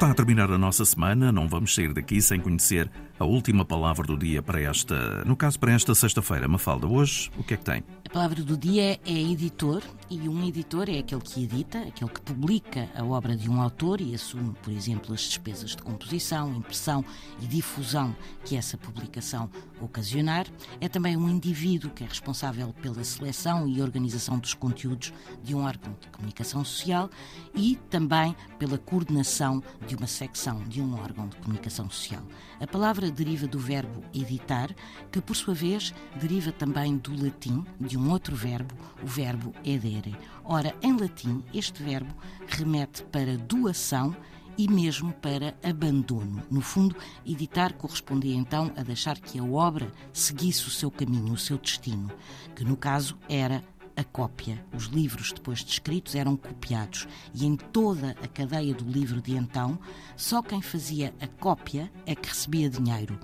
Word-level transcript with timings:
Está 0.00 0.12
a 0.12 0.14
terminar 0.14 0.50
a 0.50 0.56
nossa 0.56 0.82
semana, 0.86 1.30
não 1.30 1.46
vamos 1.46 1.74
sair 1.74 1.92
daqui 1.92 2.22
sem 2.22 2.40
conhecer 2.40 2.90
a 3.20 3.24
última 3.26 3.66
palavra 3.66 4.06
do 4.06 4.16
dia 4.16 4.42
para 4.42 4.58
esta, 4.62 5.22
no 5.26 5.36
caso 5.36 5.60
para 5.60 5.72
esta 5.72 5.94
sexta-feira. 5.94 6.48
Mafalda, 6.48 6.86
hoje 6.86 7.30
o 7.36 7.44
que 7.44 7.52
é 7.52 7.56
que 7.58 7.64
tem? 7.64 7.84
A 8.06 8.12
palavra 8.12 8.42
do 8.42 8.56
dia 8.56 8.98
é 9.04 9.12
editor 9.12 9.82
e 10.08 10.26
um 10.26 10.42
editor 10.48 10.88
é 10.88 10.98
aquele 10.98 11.20
que 11.20 11.44
edita, 11.44 11.80
aquele 11.80 12.10
que 12.10 12.20
publica 12.22 12.88
a 12.96 13.04
obra 13.04 13.36
de 13.36 13.48
um 13.48 13.60
autor 13.60 14.00
e 14.00 14.14
assume, 14.14 14.54
por 14.62 14.72
exemplo, 14.72 15.12
as 15.12 15.20
despesas 15.20 15.76
de 15.76 15.82
composição, 15.82 16.52
impressão 16.54 17.04
e 17.42 17.46
difusão 17.46 18.16
que 18.42 18.56
essa 18.56 18.78
publicação 18.78 19.50
ocasionar. 19.80 20.46
É 20.80 20.88
também 20.88 21.14
um 21.14 21.28
indivíduo 21.28 21.90
que 21.90 22.02
é 22.02 22.06
responsável 22.06 22.74
pela 22.80 23.04
seleção 23.04 23.68
e 23.68 23.82
organização 23.82 24.38
dos 24.38 24.54
conteúdos 24.54 25.12
de 25.44 25.54
um 25.54 25.62
órgão 25.62 25.94
de 26.00 26.08
comunicação 26.08 26.64
social 26.64 27.10
e 27.54 27.78
também 27.90 28.34
pela 28.58 28.78
coordenação 28.78 29.62
de 29.86 29.94
uma 29.94 30.06
secção 30.06 30.64
de 30.64 30.80
um 30.80 30.98
órgão 30.98 31.28
de 31.28 31.36
comunicação 31.36 31.88
social. 31.90 32.22
A 32.58 32.66
palavra 32.66 33.09
deriva 33.10 33.46
do 33.46 33.58
verbo 33.58 34.02
editar, 34.14 34.74
que 35.10 35.20
por 35.20 35.34
sua 35.34 35.54
vez 35.54 35.94
deriva 36.20 36.52
também 36.52 36.96
do 36.96 37.22
latim, 37.22 37.64
de 37.80 37.98
um 37.98 38.10
outro 38.10 38.34
verbo, 38.34 38.74
o 39.02 39.06
verbo 39.06 39.52
edere. 39.64 40.16
Ora, 40.44 40.74
em 40.82 40.96
latim, 40.96 41.42
este 41.52 41.82
verbo 41.82 42.14
remete 42.46 43.02
para 43.04 43.36
doação 43.36 44.14
e 44.56 44.68
mesmo 44.68 45.12
para 45.12 45.54
abandono. 45.62 46.42
No 46.50 46.60
fundo, 46.60 46.94
editar 47.24 47.72
correspondia 47.72 48.34
então 48.34 48.70
a 48.76 48.82
deixar 48.82 49.18
que 49.18 49.38
a 49.38 49.44
obra 49.44 49.90
seguisse 50.12 50.66
o 50.66 50.70
seu 50.70 50.90
caminho, 50.90 51.32
o 51.32 51.38
seu 51.38 51.56
destino, 51.56 52.10
que 52.54 52.64
no 52.64 52.76
caso 52.76 53.16
era 53.28 53.64
a 54.00 54.04
cópia. 54.04 54.64
Os 54.74 54.84
livros, 54.84 55.32
depois 55.32 55.60
de 55.60 55.70
escritos, 55.70 56.14
eram 56.14 56.36
copiados 56.36 57.06
e 57.34 57.46
em 57.46 57.56
toda 57.56 58.10
a 58.22 58.28
cadeia 58.28 58.74
do 58.74 58.84
livro 58.84 59.20
de 59.20 59.36
então, 59.36 59.78
só 60.16 60.42
quem 60.42 60.60
fazia 60.60 61.14
a 61.20 61.26
cópia 61.26 61.90
é 62.06 62.14
que 62.14 62.28
recebia 62.28 62.68
dinheiro 62.68 63.18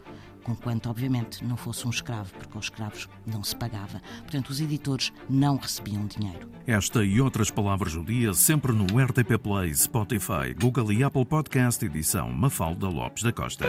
conquanto, 0.46 0.88
obviamente, 0.88 1.44
não 1.44 1.56
fosse 1.56 1.84
um 1.88 1.90
escravo, 1.90 2.32
porque 2.34 2.56
aos 2.56 2.66
escravos 2.66 3.08
não 3.26 3.42
se 3.42 3.56
pagava. 3.56 4.00
Portanto, 4.20 4.50
os 4.50 4.60
editores 4.60 5.12
não 5.28 5.56
recebiam 5.56 6.06
dinheiro. 6.06 6.48
Esta 6.64 7.04
e 7.04 7.20
outras 7.20 7.50
palavras 7.50 7.94
do 7.94 8.04
dia 8.04 8.32
sempre 8.32 8.72
no 8.72 8.84
RTP 8.84 9.36
Play, 9.42 9.74
Spotify, 9.74 10.54
Google 10.56 10.92
e 10.92 11.02
Apple 11.02 11.24
Podcast, 11.24 11.84
edição 11.84 12.30
Mafalda 12.30 12.88
Lopes 12.88 13.24
da 13.24 13.32
Costa. 13.32 13.66